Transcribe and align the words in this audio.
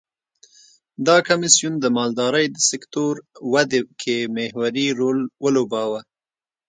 دا 1.07 1.17
کمېسیون 1.27 1.73
د 1.79 1.85
مالدارۍ 1.97 2.45
د 2.51 2.57
سکتور 2.69 3.13
ودې 3.53 3.81
کې 4.01 4.15
محوري 4.35 4.87
رول 4.99 5.19
ولوباوه. 5.43 6.01